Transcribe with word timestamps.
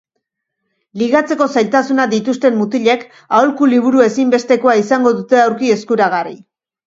Ligatzeko 1.01 1.47
zailtasunak 1.59 2.09
dituzten 2.13 2.57
mutilek 2.63 3.05
aholku 3.41 3.69
liburu 3.75 4.03
ezinbestekoa 4.05 4.75
izango 4.83 5.15
dute 5.21 5.41
aurki 5.45 5.73
eskuragarri. 5.77 6.35